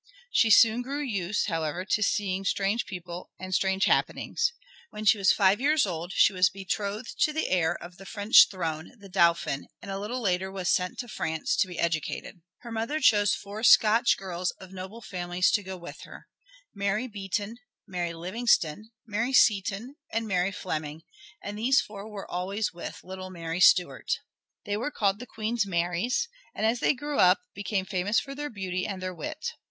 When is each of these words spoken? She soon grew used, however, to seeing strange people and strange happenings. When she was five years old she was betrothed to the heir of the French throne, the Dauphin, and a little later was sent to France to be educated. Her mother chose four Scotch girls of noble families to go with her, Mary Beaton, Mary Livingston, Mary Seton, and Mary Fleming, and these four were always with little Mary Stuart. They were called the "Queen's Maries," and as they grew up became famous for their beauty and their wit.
She 0.31 0.49
soon 0.49 0.81
grew 0.81 1.03
used, 1.03 1.45
however, 1.45 1.85
to 1.85 2.01
seeing 2.01 2.43
strange 2.43 2.87
people 2.87 3.29
and 3.37 3.53
strange 3.53 3.85
happenings. 3.85 4.51
When 4.89 5.05
she 5.05 5.19
was 5.19 5.31
five 5.31 5.61
years 5.61 5.85
old 5.85 6.11
she 6.11 6.33
was 6.33 6.49
betrothed 6.49 7.19
to 7.19 7.31
the 7.31 7.49
heir 7.49 7.77
of 7.77 7.97
the 7.97 8.07
French 8.07 8.47
throne, 8.49 8.93
the 8.97 9.09
Dauphin, 9.09 9.67
and 9.79 9.91
a 9.91 9.99
little 9.99 10.19
later 10.19 10.51
was 10.51 10.71
sent 10.71 10.97
to 10.97 11.07
France 11.07 11.55
to 11.57 11.67
be 11.67 11.77
educated. 11.77 12.41
Her 12.61 12.71
mother 12.71 12.99
chose 12.99 13.35
four 13.35 13.61
Scotch 13.61 14.17
girls 14.17 14.49
of 14.57 14.73
noble 14.73 15.01
families 15.01 15.51
to 15.51 15.61
go 15.61 15.77
with 15.77 16.01
her, 16.01 16.27
Mary 16.73 17.05
Beaton, 17.07 17.57
Mary 17.85 18.15
Livingston, 18.15 18.89
Mary 19.05 19.33
Seton, 19.33 19.97
and 20.11 20.27
Mary 20.27 20.51
Fleming, 20.51 21.03
and 21.43 21.59
these 21.59 21.79
four 21.79 22.09
were 22.09 22.25
always 22.27 22.73
with 22.73 23.03
little 23.03 23.29
Mary 23.29 23.59
Stuart. 23.59 24.17
They 24.65 24.77
were 24.77 24.89
called 24.89 25.19
the 25.19 25.27
"Queen's 25.27 25.67
Maries," 25.67 26.27
and 26.55 26.65
as 26.65 26.79
they 26.79 26.95
grew 26.95 27.19
up 27.19 27.41
became 27.53 27.85
famous 27.85 28.19
for 28.19 28.33
their 28.33 28.49
beauty 28.49 28.87
and 28.87 28.99
their 28.99 29.13
wit. 29.13 29.51